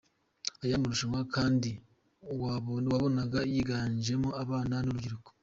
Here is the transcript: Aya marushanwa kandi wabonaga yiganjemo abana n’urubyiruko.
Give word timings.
Aya 0.63 0.81
marushanwa 0.81 1.21
kandi 1.35 1.69
wabonaga 2.41 3.39
yiganjemo 3.53 4.29
abana 4.43 4.73
n’urubyiruko. 4.79 5.29